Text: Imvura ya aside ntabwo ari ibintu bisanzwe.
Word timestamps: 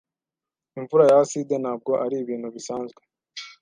Imvura 0.79 1.03
ya 1.09 1.17
aside 1.23 1.53
ntabwo 1.63 1.91
ari 2.03 2.15
ibintu 2.23 2.47
bisanzwe. 2.55 3.01